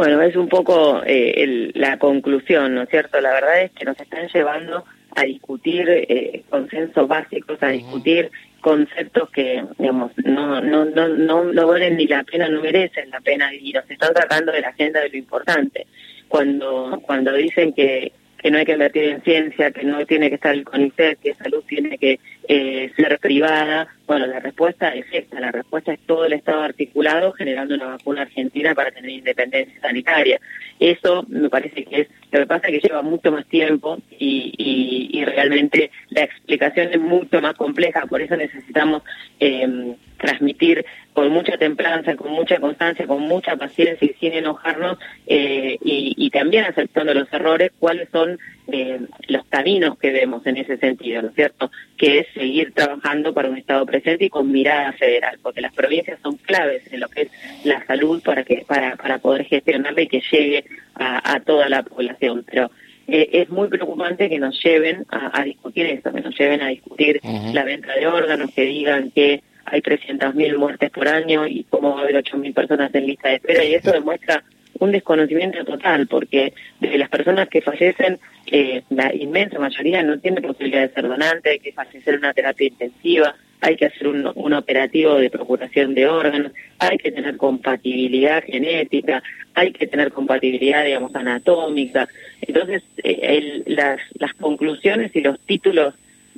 Bueno, 0.00 0.22
es 0.22 0.34
un 0.34 0.48
poco 0.48 1.02
eh, 1.04 1.42
el, 1.42 1.72
la 1.74 1.98
conclusión, 1.98 2.74
¿no 2.74 2.84
es 2.84 2.88
cierto? 2.88 3.20
La 3.20 3.34
verdad 3.34 3.60
es 3.60 3.70
que 3.72 3.84
nos 3.84 4.00
están 4.00 4.28
llevando 4.28 4.82
a 5.14 5.24
discutir 5.24 5.84
eh, 5.90 6.42
consensos 6.48 7.06
básicos, 7.06 7.62
a 7.62 7.68
discutir 7.68 8.30
conceptos 8.62 9.28
que, 9.28 9.62
digamos, 9.76 10.12
no, 10.24 10.62
no, 10.62 10.86
no, 10.86 11.06
no, 11.06 11.44
no 11.44 11.66
valen 11.66 11.98
ni 11.98 12.06
la 12.06 12.24
pena, 12.24 12.48
no 12.48 12.62
merecen 12.62 13.10
la 13.10 13.20
pena 13.20 13.52
y 13.52 13.72
nos 13.72 13.90
están 13.90 14.14
sacando 14.14 14.52
de 14.52 14.62
la 14.62 14.68
agenda 14.68 15.00
de 15.00 15.10
lo 15.10 15.18
importante. 15.18 15.86
Cuando, 16.28 16.98
cuando 17.04 17.34
dicen 17.34 17.74
que, 17.74 18.10
que 18.40 18.50
no 18.50 18.58
hay 18.58 18.64
que 18.64 18.72
invertir 18.72 19.04
en 19.04 19.22
ciencia, 19.22 19.70
que 19.70 19.84
no 19.84 20.04
tiene 20.06 20.28
que 20.30 20.36
estar 20.36 20.54
el 20.54 20.64
CONICET, 20.64 21.18
que 21.20 21.34
salud 21.34 21.62
tiene 21.68 21.98
que 21.98 22.18
eh, 22.48 22.90
ser 22.96 23.18
privada. 23.18 23.88
Bueno, 24.06 24.26
la 24.26 24.40
respuesta 24.40 24.88
es 24.94 25.04
esta, 25.12 25.38
la 25.40 25.52
respuesta 25.52 25.92
es 25.92 26.00
todo 26.06 26.24
el 26.24 26.32
Estado 26.32 26.62
articulado 26.62 27.32
generando 27.32 27.74
una 27.74 27.86
vacuna 27.86 28.22
argentina 28.22 28.74
para 28.74 28.90
tener 28.90 29.10
independencia 29.10 29.78
sanitaria. 29.80 30.40
Eso 30.78 31.24
me 31.28 31.50
parece 31.50 31.84
que 31.84 32.00
es, 32.02 32.08
lo 32.32 32.40
que 32.40 32.46
pasa 32.46 32.68
es 32.68 32.80
que 32.80 32.88
lleva 32.88 33.02
mucho 33.02 33.30
más 33.30 33.46
tiempo 33.46 33.98
y, 34.18 35.22
realmente 35.22 35.90
la 36.08 36.22
explicación 36.22 36.88
es 36.92 36.98
mucho 36.98 37.40
más 37.42 37.54
compleja, 37.54 38.06
por 38.06 38.22
eso 38.22 38.36
necesitamos 38.36 39.02
eh, 39.38 39.94
transmitir 40.16 40.84
con 41.20 41.32
mucha 41.32 41.58
templanza, 41.58 42.16
con 42.16 42.32
mucha 42.32 42.58
constancia, 42.58 43.06
con 43.06 43.20
mucha 43.20 43.54
paciencia 43.54 44.08
y 44.10 44.14
sin 44.18 44.32
enojarnos 44.32 44.96
eh, 45.26 45.76
y, 45.84 46.14
y, 46.16 46.30
también 46.30 46.64
aceptando 46.64 47.12
los 47.12 47.30
errores, 47.30 47.72
cuáles 47.78 48.08
son 48.08 48.38
eh, 48.72 49.00
los 49.28 49.44
caminos 49.44 49.98
que 49.98 50.12
vemos 50.12 50.46
en 50.46 50.56
ese 50.56 50.78
sentido, 50.78 51.20
¿no 51.20 51.28
es 51.28 51.34
cierto? 51.34 51.70
Que 51.98 52.20
es 52.20 52.26
seguir 52.32 52.72
trabajando 52.72 53.34
para 53.34 53.50
un 53.50 53.58
Estado 53.58 53.84
presente 53.84 54.24
y 54.24 54.30
con 54.30 54.50
mirada 54.50 54.94
federal, 54.94 55.38
porque 55.42 55.60
las 55.60 55.74
provincias 55.74 56.18
son 56.22 56.36
claves 56.36 56.90
en 56.90 57.00
lo 57.00 57.08
que 57.10 57.22
es 57.22 57.28
la 57.64 57.84
salud 57.84 58.22
para 58.22 58.42
que 58.42 58.64
para, 58.66 58.96
para 58.96 59.18
poder 59.18 59.44
gestionarla 59.44 60.00
y 60.00 60.08
que 60.08 60.22
llegue 60.32 60.64
a, 60.94 61.34
a 61.34 61.40
toda 61.40 61.68
la 61.68 61.82
población. 61.82 62.46
Pero 62.50 62.70
eh, 63.08 63.28
es 63.42 63.50
muy 63.50 63.68
preocupante 63.68 64.30
que 64.30 64.38
nos 64.38 64.58
lleven 64.64 65.04
a, 65.10 65.38
a 65.38 65.44
discutir 65.44 65.84
esto, 65.84 66.14
que 66.14 66.22
nos 66.22 66.34
lleven 66.38 66.62
a 66.62 66.68
discutir 66.68 67.20
uh 67.22 67.28
-huh. 67.28 67.52
la 67.52 67.64
venta 67.64 67.92
de 67.92 68.06
órganos, 68.06 68.50
que 68.54 68.64
digan 68.64 69.10
que 69.10 69.42
hay 69.70 69.80
300.000 69.80 70.56
muertes 70.56 70.90
por 70.90 71.08
año 71.08 71.46
y 71.46 71.64
cómo 71.64 71.94
va 71.94 72.00
a 72.00 72.02
haber 72.04 72.16
8.000 72.16 72.52
personas 72.54 72.94
en 72.94 73.06
lista 73.06 73.28
de 73.28 73.36
espera 73.36 73.64
y 73.64 73.74
eso 73.74 73.92
demuestra 73.92 74.42
un 74.78 74.92
desconocimiento 74.92 75.64
total 75.64 76.06
porque 76.06 76.54
de 76.80 76.98
las 76.98 77.08
personas 77.08 77.48
que 77.48 77.60
fallecen 77.62 78.18
eh, 78.46 78.82
la 78.90 79.14
inmensa 79.14 79.58
mayoría 79.58 80.02
no 80.02 80.18
tiene 80.18 80.40
posibilidad 80.40 80.82
de 80.82 80.94
ser 80.94 81.06
donante, 81.06 81.50
hay 81.50 81.60
que 81.60 81.72
fallecer 81.72 82.18
una 82.18 82.32
terapia 82.32 82.68
intensiva, 82.68 83.34
hay 83.60 83.76
que 83.76 83.86
hacer 83.86 84.08
un, 84.08 84.30
un, 84.34 84.52
operativo 84.54 85.16
de 85.16 85.30
procuración 85.30 85.94
de 85.94 86.08
órganos, 86.08 86.52
hay 86.78 86.96
que 86.96 87.12
tener 87.12 87.36
compatibilidad 87.36 88.42
genética, 88.42 89.22
hay 89.54 89.72
que 89.72 89.86
tener 89.86 90.12
compatibilidad, 90.12 90.84
digamos, 90.84 91.14
anatómica. 91.14 92.08
Entonces, 92.40 92.82
eh, 93.04 93.62
el, 93.66 93.74
las, 93.74 94.00
las 94.14 94.32
conclusiones 94.34 95.14
y 95.14 95.20
los 95.20 95.38
títulos 95.40 95.94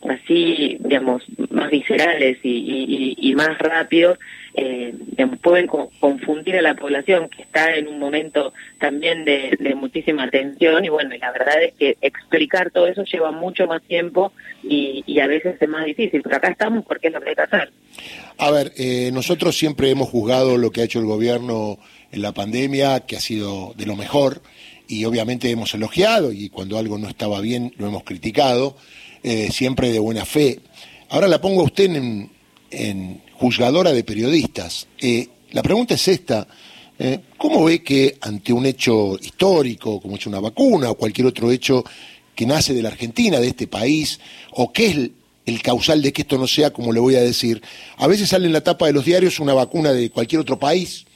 así, 0.09 0.77
digamos, 0.81 1.23
más 1.51 1.71
viscerales 1.71 2.39
y, 2.43 3.15
y, 3.17 3.35
más 3.35 3.59
rápidos, 3.59 4.19
eh, 4.55 4.93
digamos, 4.95 5.39
pueden 5.39 5.67
co 5.67 5.91
confundir 6.01 6.57
a 6.57 6.63
la 6.63 6.75
población 6.75 7.29
que 7.29 7.43
está 7.43 7.75
en 7.77 7.89
un 7.89 7.99
momento 7.99 8.53
también 8.79 9.25
de, 9.25 9.57
de, 9.59 9.75
muchísima 9.75 10.29
tensión. 10.29 10.85
Y 10.85 10.89
bueno, 10.89 11.15
y 11.15 11.19
la 11.19 11.33
verdad 11.33 11.63
es 11.63 11.75
que 11.75 11.97
explicar 12.01 12.71
todo 12.71 12.87
eso 12.87 13.05
lleva 13.05 13.31
mucho 13.31 13.67
más 13.67 13.83
tiempo 13.83 14.33
y, 14.63 15.05
y, 15.07 15.21
a 15.21 15.27
veces 15.27 15.57
es 15.61 15.69
más 15.69 15.85
difícil, 15.85 16.23
pero 16.23 16.37
acá 16.37 16.49
estamos 16.49 16.85
porque 16.85 17.09
es 17.09 17.15
lo 17.15 17.21
que 17.21 17.31
hay 17.31 17.35
que 17.35 17.43
hacer. 17.43 17.71
A 18.39 18.51
ver, 18.51 18.73
eh, 18.77 19.11
nosotros 19.13 19.57
siempre 19.57 19.91
hemos 19.91 20.09
juzgado 20.09 20.59
lo 20.59 20.71
que 20.71 20.81
ha 20.81 20.85
hecho 20.85 20.99
el 20.99 21.07
gobierno 21.07 21.79
en 22.11 22.23
la 22.23 22.33
pandemia, 22.33 23.01
que 23.01 23.17
ha 23.17 23.21
sido 23.21 23.73
de 23.77 23.87
lo 23.87 23.97
mejor, 23.97 24.43
y 24.89 25.05
obviamente 25.05 25.51
hemos 25.51 25.73
elogiado 25.75 26.33
y 26.33 26.51
cuando 26.51 26.77
algo 26.77 26.99
no 26.99 27.09
estaba 27.09 27.41
bien 27.41 27.73
lo 27.79 27.87
hemos 27.87 28.05
criticado 28.05 28.77
eh, 29.23 29.51
siempre 29.51 29.91
de 29.91 29.99
buena 29.99 30.25
fe. 30.25 30.61
Ahora 31.11 31.29
la 31.29 31.41
pongo 31.41 31.63
a 31.63 31.65
usted 31.65 31.95
en, 31.95 32.31
en 32.71 33.23
juzgadora 33.35 33.93
de 33.93 34.05
periodistas. 34.05 34.87
Eh, 34.99 35.29
la 35.51 35.63
pregunta 35.63 35.95
es 35.95 36.09
esta. 36.09 36.47
Eh, 36.99 37.21
¿Cómo 37.37 37.65
ve 37.65 37.83
que 37.83 38.17
ante 38.21 38.53
un 38.53 38.67
hecho 38.67 39.19
histórico, 39.21 40.01
como 40.01 40.17
es 40.17 40.27
una 40.27 40.41
vacuna 40.41 40.91
o 40.91 40.95
cualquier 40.95 41.27
otro 41.27 41.51
hecho 41.51 41.85
que 42.35 42.47
nace 42.47 42.75
de 42.75 42.83
la 42.83 42.89
Argentina, 42.89 43.41
de 43.41 43.49
este 43.49 43.67
país, 43.67 44.21
o 44.53 44.73
qué 44.73 44.87
es 44.87 44.97
el, 44.97 45.13
el 45.45 45.63
causal 45.63 46.01
de 46.01 46.13
que 46.13 46.23
esto 46.23 46.39
no 46.39 46.47
sea 46.47 46.73
como 46.73 46.93
le 46.93 47.01
voy 47.01 47.17
a 47.17 47.21
decir? 47.21 47.61
A 47.97 48.07
veces 48.07 48.29
sale 48.29 48.47
en 48.47 48.53
la 48.53 48.63
tapa 48.63 48.87
de 48.87 48.93
los 48.93 49.05
diarios 49.05 49.41
una 49.41 49.55
vacuna 49.55 49.93
de 49.93 50.11
cualquier 50.11 50.41
otro 50.41 50.59
país 50.59 51.07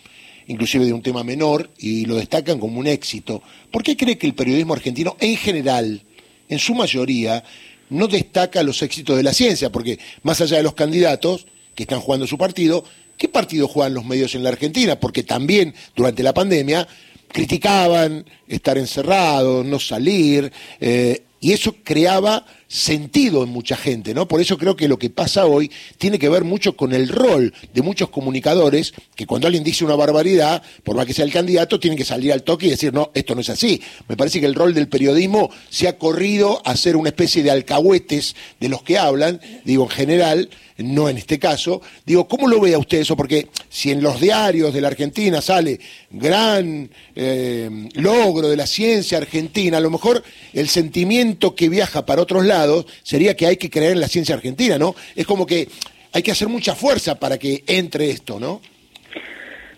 inclusive 0.49 0.85
de 0.85 0.93
un 0.93 1.03
tema 1.03 1.25
menor, 1.25 1.71
y 1.79 2.05
lo 2.05 2.17
destacan 2.17 2.59
como 2.59 2.79
un 2.79 2.87
éxito. 2.87 3.43
¿Por 3.71 3.83
qué 3.83 3.97
cree 3.97 4.19
que 4.19 4.27
el 4.27 4.35
periodismo 4.35 4.75
argentino 4.75 5.17
en 5.21 5.37
general, 5.37 6.03
en 6.49 6.59
su 6.59 6.75
mayoría, 6.75 7.43
no 7.91 8.09
destaca 8.09 8.63
los 8.63 8.83
éxitos 8.83 9.17
de 9.17 9.23
la 9.23 9.33
ciencia? 9.33 9.71
Porque 9.71 9.99
más 10.23 10.41
allá 10.41 10.59
de 10.59 10.63
los 10.63 10.75
candidatos 10.75 11.47
que 11.75 11.85
están 11.85 12.01
jugando 12.01 12.27
su 12.27 12.39
partido, 12.39 12.85
¿qué 13.17 13.29
partido 13.29 13.69
juegan 13.69 13.95
los 13.95 14.05
medios 14.05 14.35
en 14.35 14.43
la 14.43 14.51
Argentina? 14.51 14.99
Porque 14.99 15.23
también 15.23 15.75
durante 15.95 16.23
la 16.23 16.35
pandemia 16.35 16.87
criticaban 17.29 18.25
estar 18.49 18.79
encerrados, 18.79 19.65
no 19.65 19.79
salir, 19.79 20.53
eh, 20.81 21.23
y 21.41 21.53
eso 21.53 21.77
creaba 21.85 22.45
sentido 22.69 23.45
en 23.45 23.51
mucha 23.51 23.77
gente, 23.77 24.13
¿no? 24.15 24.27
Por 24.27 24.41
eso 24.41 24.59
creo 24.59 24.77
que 24.77 24.89
lo 24.89 24.99
que 24.99 25.11
pasa 25.11 25.47
hoy 25.47 25.71
tiene 25.99 26.19
que 26.19 26.29
ver 26.29 26.45
mucho 26.45 26.77
con 26.77 26.93
el 26.93 27.09
rol 27.09 27.55
de 27.73 27.83
muchos 27.83 28.09
comunicadores 28.09 28.93
que 29.15 29.27
cuando 29.27 29.47
alguien 29.47 29.63
dice 29.63 29.85
una 29.85 29.95
barbaridad, 29.95 30.63
por 30.83 30.97
más 30.97 31.07
que 31.07 31.15
sea 31.15 31.25
el 31.25 31.33
candidato, 31.33 31.79
tienen 31.79 31.97
que 31.97 32.05
salir 32.05 32.33
al 32.33 32.43
toque 32.43 32.67
y 32.67 32.71
decir, 32.71 32.93
no, 32.93 33.11
esto 33.15 33.35
no 33.35 33.41
es 33.41 33.51
así. 33.51 33.81
Me 34.09 34.17
parece 34.17 34.41
que 34.41 34.47
el 34.47 34.55
rol 34.55 34.75
del 34.75 34.89
periodismo 34.89 35.51
se 35.71 35.89
ha 35.89 35.97
corrido 35.97 36.61
a 36.65 36.77
ser 36.77 36.97
una 36.97 37.11
especie 37.11 37.43
de 37.43 37.51
alcahuetes 37.51 38.35
de 38.59 38.69
los 38.69 38.83
que 38.83 38.99
hablan, 38.99 39.41
digo 39.65 39.85
en 39.85 39.91
general, 39.91 40.51
no 40.79 41.09
en 41.09 41.19
este 41.19 41.39
caso. 41.39 41.81
Digo, 42.05 42.29
¿cómo 42.29 42.49
lo 42.49 42.61
ve 42.61 42.75
a 42.75 42.79
usted 42.79 42.99
eso? 42.99 43.17
Porque 43.17 43.49
si 43.69 43.93
en 43.93 44.03
los 44.03 44.21
diarios 44.21 44.75
de 44.75 44.81
la 44.81 44.89
Argentina 44.89 45.41
sale 45.41 45.81
gran 46.11 46.91
eh, 47.15 47.89
logro 47.95 48.49
de 48.49 48.57
la 48.57 48.67
ciencia 48.67 49.19
argentina, 49.19 49.79
a 49.79 49.81
lo 49.81 49.91
mejor 49.91 50.23
el 50.53 50.69
sentimiento 50.69 51.55
que 51.55 51.69
viaja 51.69 52.05
para 52.05 52.23
otros 52.23 52.45
lados 52.45 52.56
sería 53.03 53.37
que 53.37 53.47
hay 53.47 53.57
que 53.57 53.71
creer 53.71 53.93
en 53.93 54.01
la 54.01 54.09
ciencia 54.09 54.35
argentina, 54.35 54.79
¿no? 54.79 54.95
Es 55.15 55.27
como 55.27 55.47
que 55.47 55.69
hay 56.13 56.23
que 56.23 56.33
hacer 56.33 56.49
mucha 56.49 56.75
fuerza 56.75 57.19
para 57.19 57.39
que 57.39 57.63
entre 57.67 58.11
esto, 58.11 58.41
¿no? 58.41 58.61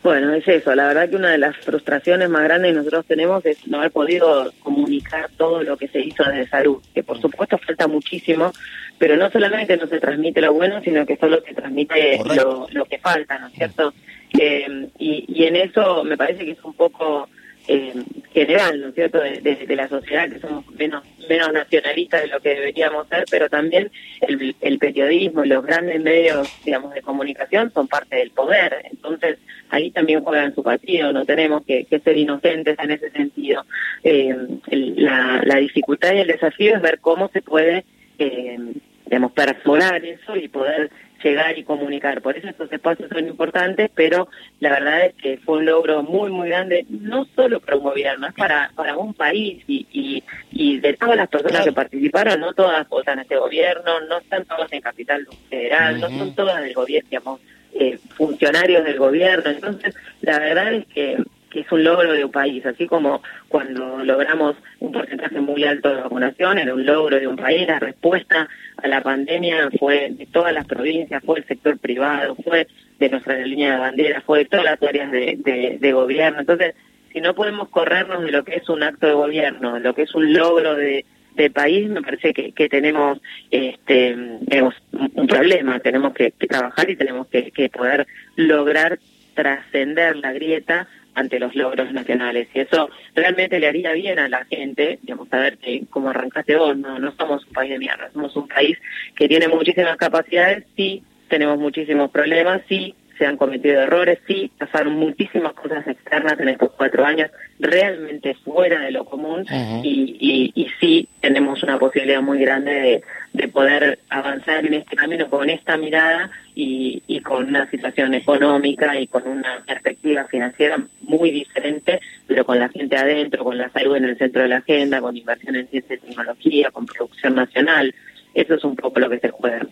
Bueno, 0.03 0.33
es 0.33 0.47
eso. 0.47 0.75
La 0.75 0.87
verdad 0.87 1.11
que 1.11 1.17
una 1.17 1.33
de 1.33 1.39
las 1.39 1.57
frustraciones 1.57 2.29
más 2.31 2.45
grandes 2.45 2.71
que 2.71 2.79
nosotros 2.79 3.07
tenemos 3.07 3.45
es 3.45 3.67
no 3.67 3.79
haber 3.79 3.91
podido 3.91 4.53
comunicar 4.61 5.29
todo 5.37 5.63
lo 5.63 5.77
que 5.77 5.89
se 5.89 6.01
hizo 6.01 6.23
desde 6.25 6.49
salud, 6.49 6.81
que 6.95 7.03
por 7.03 7.21
supuesto 7.21 7.59
falta 7.59 7.89
muchísimo, 7.89 8.53
pero 8.99 9.17
no 9.17 9.31
solamente 9.31 9.77
no 9.77 9.87
se 9.87 9.99
transmite 9.99 10.41
lo 10.41 10.53
bueno, 10.53 10.81
sino 10.83 11.05
que 11.05 11.17
solo 11.17 11.43
se 11.47 11.55
transmite 11.55 12.21
lo, 12.37 12.69
lo, 12.71 12.85
que 12.85 12.99
falta, 12.99 13.39
¿no 13.39 13.49
es 13.49 13.55
cierto? 13.55 13.93
Eh, 14.39 14.89
y, 14.99 15.25
y 15.29 15.45
en 15.45 15.57
eso 15.57 16.05
me 16.05 16.17
parece 16.17 16.45
que 16.45 16.53
es 16.53 16.65
un 16.65 16.75
poco 16.75 17.29
eh, 17.69 17.93
general, 18.33 18.81
¿no 18.81 18.89
es 18.89 18.95
cierto?, 18.95 19.21
de, 19.21 19.77
la 19.77 19.89
sociedad, 19.89 20.29
que 20.29 20.41
somos 20.41 20.67
menos, 20.73 21.05
menos 21.29 21.53
nacionalistas 21.53 22.23
de 22.23 22.29
lo 22.29 22.41
que 22.41 22.51
deberíamos 22.51 23.07
ser, 23.09 23.25
pero 23.31 23.49
también 23.49 23.91
el, 24.23 24.57
el 24.61 24.79
periodismo 24.79 25.45
los 25.45 25.65
grandes 25.65 26.01
medios, 26.01 26.49
digamos, 26.65 26.95
de 26.95 27.03
comunicación 27.03 27.71
son 27.73 27.87
parte 27.87 28.17
del 28.17 28.31
poder. 28.31 28.87
Entonces, 28.91 29.39
ahí 29.71 29.91
también 29.91 30.25
juegan 30.25 30.55
su 30.55 30.63
partido, 30.63 31.13
no 31.13 31.25
tenemos 31.25 31.65
que, 31.65 31.87
ser 32.03 32.17
inocentes 32.17 32.79
en 32.79 32.91
ese 32.91 33.11
sentido. 33.11 33.65
Eh, 34.03 34.35
la, 34.71 35.43
la 35.45 35.57
dificultad 35.57 36.15
y 36.15 36.21
el 36.21 36.29
desafío 36.29 36.77
es 36.77 36.83
ver 36.83 37.01
cómo 37.01 37.29
se 37.29 37.43
puede, 37.43 37.85
eh, 38.19 38.59
digamos, 39.05 39.33
perforar 39.33 40.05
eso 40.05 40.37
y 40.37 40.49
poder 40.49 40.91
llegar 41.23 41.59
y 41.59 41.65
comunicar. 41.65 42.23
Por 42.23 42.37
eso 42.37 42.49
estos 42.49 42.73
espacios 42.73 43.09
son 43.11 43.27
importantes, 43.27 43.91
pero 43.95 44.29
la 44.61 44.71
verdad 44.71 45.07
es 45.07 45.15
que 45.15 45.39
fue 45.39 45.59
un 45.59 45.67
logro 45.67 46.03
muy, 46.03 46.31
muy 46.31 46.49
grande, 46.49 46.87
no 46.89 47.27
solo 47.37 47.61
para 47.61 47.77
un 47.77 47.85
gobierno, 47.85 48.27
es 48.27 48.35
para, 48.35 48.71
para 48.75 48.97
un 48.97 49.15
país 49.15 49.63
y, 49.67 49.87
y, 49.93 50.23
y 50.51 50.81
de 50.81 50.95
todas 50.95 51.17
las 51.17 51.29
personas 51.29 51.65
que 51.65 51.73
participaron, 51.73 52.41
no 52.41 52.53
todas 52.53 52.89
votan 52.89 53.19
a 53.19 53.23
este 53.23 53.37
gobierno, 53.37 54.01
no 54.09 54.19
están 54.19 54.45
todas 54.45 54.73
en 54.73 54.81
Capital 54.81 55.27
Federal, 55.51 56.01
no 56.01 56.09
son 56.09 56.35
todas 56.35 56.63
del 56.63 56.75
gobierno, 56.75 57.09
digamos, 57.11 57.41
eh, 57.75 57.99
funcionarios 58.17 58.85
del 58.85 58.99
gobierno. 58.99 59.51
Entonces, 59.51 59.95
la 60.21 60.39
verdad 60.39 60.73
es 60.73 60.87
que 60.87 61.19
que 61.51 61.61
es 61.61 61.73
un 61.73 61.83
logro 61.83 62.13
de 62.13 62.25
un 62.25 62.31
país, 62.31 62.65
así 62.67 62.87
como 62.87 63.23
cuando 63.49 64.05
logramos 64.05 64.57
un 64.81 64.93
porcentaje 64.93 65.41
muy 65.41 65.65
alto 65.65 65.89
de 65.89 66.03
vacunación, 66.03 66.59
era 66.59 66.75
un 66.75 66.85
logro 66.85 67.19
de 67.19 67.27
un 67.27 67.37
país, 67.37 67.67
la 67.67 67.79
respuesta 67.79 68.49
a 68.83 68.87
la 68.87 69.03
pandemia 69.03 69.71
fue 69.79 70.11
de 70.11 70.27
todas 70.27 70.53
las 70.53 70.67
provincias, 70.67 71.23
fue 71.25 71.41
el 71.41 71.47
sector 71.47 71.79
privado, 71.79 72.37
fue 72.37 72.69
de 72.99 73.09
nuestra 73.09 73.37
línea 73.39 73.73
de 73.73 73.79
bandera, 73.79 74.21
fue 74.21 74.41
de 74.41 74.45
todas 74.45 74.65
las 74.65 74.83
áreas 74.83 75.11
de, 75.11 75.79
de, 75.81 75.93
gobierno. 75.93 76.41
Entonces, 76.41 76.75
si 77.13 77.21
no 77.21 77.35
podemos 77.35 77.69
corrernos 77.69 78.23
de 78.23 78.31
lo 78.31 78.45
que 78.45 78.57
es 78.57 78.69
un 78.69 78.83
acto 78.83 79.07
de 79.07 79.15
gobierno, 79.15 79.75
de 79.75 79.81
lo 79.81 79.95
que 79.95 80.03
es 80.03 80.15
un 80.15 80.33
logro 80.33 80.77
de, 80.77 81.05
de 81.35 81.51
país, 81.51 81.89
me 81.89 82.03
parece 82.03 82.33
que, 82.33 82.53
que 82.53 82.69
tenemos 82.69 83.21
este 83.51 84.17
tenemos 84.49 84.75
un 84.93 85.27
problema, 85.27 85.81
tenemos 85.81 86.15
que, 86.15 86.31
trabajar 86.31 86.89
y 86.89 86.97
tenemos 86.97 87.27
que, 87.27 87.51
que 87.51 87.69
poder 87.69 88.07
lograr 88.37 89.01
trascender 89.35 90.17
la 90.17 90.33
grieta 90.33 90.89
ante 91.19 91.41
los 91.41 91.55
logros 91.55 91.93
nacionales. 91.93 92.49
Y 92.55 92.61
eso 92.61 92.89
realmente 93.15 93.59
le 93.59 93.69
haría 93.69 93.93
bien 93.93 94.19
a 94.19 94.29
la 94.29 94.45
gente, 94.45 94.99
digamos, 95.03 95.29
saber 95.29 95.59
que 95.59 95.83
como 95.91 96.11
arrancaste 96.11 96.57
vos, 96.57 96.77
no, 96.77 96.99
no 96.99 97.13
somos 97.17 97.45
un 97.47 97.53
país 97.53 97.71
de 97.71 97.79
mierda, 97.79 98.11
somos 98.13 98.35
un 98.37 98.47
país 98.47 98.79
que 99.17 99.29
tiene 99.29 99.49
muchísimas 99.49 99.97
capacidades, 99.97 100.65
sí, 100.77 101.03
tenemos 101.29 101.59
muchísimos 101.59 102.11
problemas, 102.11 102.63
sí, 102.69 102.95
se 103.19 103.27
han 103.27 103.37
cometido 103.37 103.81
errores, 103.83 104.19
sí, 104.27 104.51
pasaron 104.57 104.95
muchísimas 104.95 105.53
cosas 105.55 105.87
externas 105.87 106.39
en 106.39 106.49
estos 106.51 106.71
cuatro 106.73 107.05
años, 107.05 107.31
realmente 107.59 108.35
fuera 108.45 108.81
de 108.81 108.93
lo 108.93 109.05
común, 109.05 109.45
y, 109.83 110.53
y, 110.55 110.69
sí 110.81 111.09
tenemos 111.21 111.63
una 111.63 111.79
posibilidad 111.79 112.23
muy 112.23 112.39
grande 112.39 112.73
de, 112.73 113.03
de, 113.33 113.49
poder 113.49 113.99
avanzar 114.09 114.65
en 114.65 114.75
este 114.75 114.95
camino 114.95 115.29
con 115.29 115.51
esta 115.51 115.77
mirada 115.77 116.31
y, 116.55 117.03
y 117.09 117.21
con 117.21 117.49
una 117.49 117.69
situación 117.71 118.15
económica 118.15 118.99
y 118.99 119.09
con 119.09 119.27
una 119.27 119.65
perspectiva 119.67 120.25
financiera 120.27 120.79
muy 121.03 121.31
diferente, 121.33 122.01
pero 122.27 122.45
con 122.45 122.61
la 122.61 122.69
gente 122.69 122.97
adentro, 122.97 123.43
con 123.43 123.59
la 123.59 123.71
salud 123.71 123.97
en 123.97 124.05
el 124.05 124.19
centro 124.19 124.43
de 124.43 124.49
la 124.49 124.59
agenda, 124.59 125.01
con 125.01 125.17
inversión 125.17 125.57
en 125.57 125.67
ciencia 125.69 125.97
y 125.97 125.99
tecnología, 125.99 126.71
con 126.71 126.87
producción 126.87 127.35
nacional. 127.35 127.95
Eso 128.35 128.55
es 128.55 128.65
un 128.65 128.77
poco 128.77 129.01
lo 129.01 129.11
que 129.11 129.19
se 129.19 129.31
juega. 129.31 129.67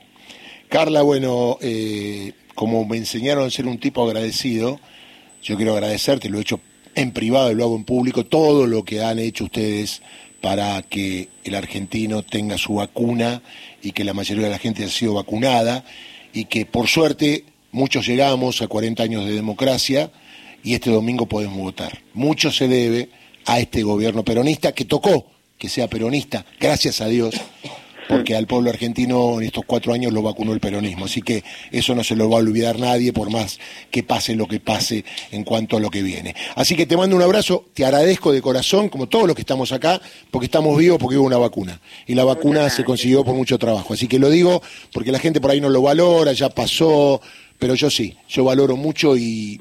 Carla, 0.69 1.03
bueno, 1.03 1.59
eh, 1.62 2.33
como 2.56 2.84
me 2.84 2.96
enseñaron 2.96 3.46
a 3.46 3.50
ser 3.50 3.68
un 3.68 3.78
tipo 3.78 4.04
agradecido, 4.04 4.80
yo 5.44 5.56
quiero 5.56 5.75
agradecerte, 5.75 6.28
lo 6.28 6.38
he 6.38 6.40
hecho 6.40 6.60
en 6.96 7.12
privado 7.12 7.52
y 7.52 7.54
lo 7.54 7.62
hago 7.62 7.76
en 7.76 7.84
público, 7.84 8.26
todo 8.26 8.66
lo 8.66 8.84
que 8.84 9.04
han 9.04 9.20
hecho 9.20 9.44
ustedes 9.44 10.02
para 10.40 10.82
que 10.82 11.28
el 11.44 11.54
argentino 11.54 12.25
tenga 12.25 12.58
su 12.58 12.75
vacuna 12.75 13.42
y 13.82 13.92
que 13.92 14.02
la 14.02 14.14
mayoría 14.14 14.46
de 14.46 14.50
la 14.50 14.58
gente 14.58 14.82
haya 14.82 14.92
sido 14.92 15.14
vacunada 15.14 15.84
y 16.32 16.46
que 16.46 16.66
por 16.66 16.88
suerte 16.88 17.44
muchos 17.70 18.06
llegamos 18.06 18.60
a 18.62 18.66
40 18.66 19.02
años 19.02 19.25
de 19.26 19.34
democracia 19.34 20.10
y 20.64 20.75
este 20.75 20.90
domingo 20.90 21.26
podemos 21.26 21.58
votar. 21.58 22.02
Mucho 22.14 22.50
se 22.50 22.66
debe 22.66 23.10
a 23.44 23.60
este 23.60 23.84
gobierno 23.84 24.25
peronista 24.25 24.72
que 24.72 24.84
tocó 24.84 25.26
que 25.58 25.68
sea 25.68 25.88
peronista, 25.88 26.44
gracias 26.60 27.00
a 27.00 27.08
Dios, 27.08 27.34
porque 28.08 28.36
al 28.36 28.46
pueblo 28.46 28.70
argentino 28.70 29.40
en 29.40 29.46
estos 29.46 29.64
cuatro 29.64 29.92
años 29.92 30.12
lo 30.12 30.22
vacunó 30.22 30.52
el 30.52 30.60
peronismo. 30.60 31.06
Así 31.06 31.22
que 31.22 31.44
eso 31.72 31.94
no 31.94 32.04
se 32.04 32.16
lo 32.16 32.28
va 32.28 32.36
a 32.36 32.40
olvidar 32.40 32.78
nadie, 32.78 33.12
por 33.12 33.30
más 33.30 33.58
que 33.90 34.02
pase 34.02 34.34
lo 34.34 34.46
que 34.46 34.60
pase 34.60 35.04
en 35.30 35.44
cuanto 35.44 35.76
a 35.76 35.80
lo 35.80 35.90
que 35.90 36.02
viene. 36.02 36.34
Así 36.54 36.76
que 36.76 36.86
te 36.86 36.96
mando 36.96 37.16
un 37.16 37.22
abrazo, 37.22 37.64
te 37.75 37.84
agradezco 37.84 38.32
de 38.32 38.42
corazón, 38.42 38.88
como 38.88 39.08
todos 39.08 39.26
los 39.26 39.34
que 39.34 39.42
estamos 39.42 39.72
acá, 39.72 40.00
porque 40.30 40.46
estamos 40.46 40.76
vivos 40.76 40.98
porque 40.98 41.16
hubo 41.16 41.26
una 41.26 41.38
vacuna. 41.38 41.80
Y 42.06 42.14
la 42.14 42.25
vacuna 42.25 42.70
se 42.70 42.84
consiguió 42.84 43.25
por 43.25 43.34
mucho 43.34 43.58
trabajo. 43.58 43.94
Así 43.94 44.08
que 44.08 44.18
lo 44.18 44.30
digo 44.30 44.62
porque 44.92 45.12
la 45.12 45.18
gente 45.18 45.40
por 45.40 45.50
ahí 45.50 45.60
no 45.60 45.68
lo 45.68 45.82
valora, 45.82 46.32
ya 46.32 46.48
pasó, 46.48 47.20
pero 47.58 47.75
yo 47.75 47.90
sí, 47.90 48.16
yo 48.28 48.44
valoro 48.44 48.76
mucho 48.76 49.16
y 49.16 49.58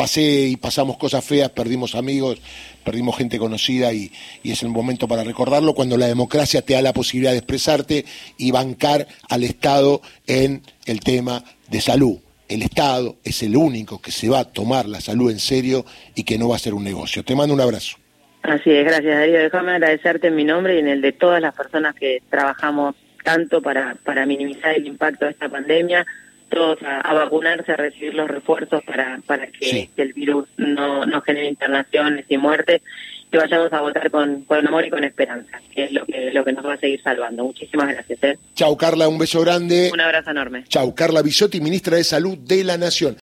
pasé 0.00 0.46
y 0.46 0.56
pasamos 0.56 0.96
cosas 0.96 1.22
feas, 1.22 1.50
perdimos 1.50 1.94
amigos, 1.94 2.40
perdimos 2.86 3.18
gente 3.18 3.38
conocida 3.38 3.92
y, 3.92 4.10
es 4.42 4.62
el 4.62 4.70
momento 4.70 5.06
para 5.06 5.24
recordarlo 5.24 5.74
cuando 5.74 5.98
la 5.98 6.06
democracia 6.06 6.62
te 6.62 6.72
da 6.72 6.80
la 6.80 6.94
posibilidad 6.94 7.32
de 7.32 7.36
expresarte 7.36 8.06
y 8.38 8.50
bancar 8.50 9.06
al 9.28 9.44
Estado 9.44 10.00
en 10.26 10.62
el 10.86 11.00
tema 11.00 11.44
de 11.68 11.82
salud. 11.82 12.16
El 12.48 12.62
Estado 12.62 13.16
es 13.24 13.42
el 13.42 13.54
único 13.54 14.00
que 14.00 14.10
se 14.10 14.30
va 14.30 14.38
a 14.38 14.44
tomar 14.46 14.86
la 14.86 15.02
salud 15.02 15.30
en 15.30 15.38
serio 15.38 15.84
y 16.14 16.24
que 16.24 16.38
no 16.38 16.48
va 16.48 16.56
a 16.56 16.58
ser 16.58 16.72
un 16.72 16.82
negocio. 16.82 17.22
Te 17.22 17.36
mando 17.36 17.52
un 17.52 17.60
abrazo. 17.60 17.98
Así 18.42 18.70
es, 18.70 18.86
gracias 18.86 19.18
Darío. 19.18 19.38
Déjame 19.38 19.72
agradecerte 19.72 20.28
en 20.28 20.36
mi 20.36 20.44
nombre 20.44 20.76
y 20.76 20.78
en 20.78 20.88
el 20.88 21.02
de 21.02 21.12
todas 21.12 21.42
las 21.42 21.54
personas 21.54 21.94
que 21.94 22.22
trabajamos 22.30 22.96
tanto 23.22 23.60
para, 23.60 23.96
para 24.02 24.24
minimizar 24.24 24.74
el 24.74 24.86
impacto 24.86 25.26
de 25.26 25.32
esta 25.32 25.50
pandemia 25.50 26.06
todos 26.50 26.78
a, 26.82 27.14
vacunarse, 27.14 27.72
a 27.72 27.76
recibir 27.76 28.14
los 28.14 28.28
refuerzos 28.28 28.82
para, 28.84 29.20
para 29.26 29.46
que, 29.46 29.88
el 29.96 30.12
virus 30.12 30.48
no, 30.56 31.06
no 31.06 31.22
genere 31.22 31.48
internaciones 31.48 32.26
y 32.28 32.36
muertes, 32.36 32.82
que 33.30 33.38
vayamos 33.38 33.72
a 33.72 33.80
votar 33.80 34.10
con, 34.10 34.42
con 34.42 34.66
amor 34.66 34.84
y 34.84 34.90
con 34.90 35.04
esperanza, 35.04 35.60
que 35.72 35.84
es 35.84 35.92
lo 35.92 36.04
que, 36.04 36.32
lo 36.32 36.44
que 36.44 36.52
nos 36.52 36.66
va 36.66 36.74
a 36.74 36.78
seguir 36.78 37.00
salvando. 37.02 37.44
Muchísimas 37.44 37.88
gracias. 37.88 38.18
¿eh? 38.22 38.38
Chau, 38.54 38.76
Carla, 38.76 39.08
un 39.08 39.18
beso 39.18 39.40
grande. 39.40 39.90
Un 39.92 40.00
abrazo 40.00 40.30
enorme. 40.30 40.64
Chau, 40.68 40.94
Carla 40.94 41.22
Bisotti, 41.22 41.60
ministra 41.60 41.96
de 41.96 42.04
Salud 42.04 42.36
de 42.36 42.64
la 42.64 42.76
Nación. 42.76 43.16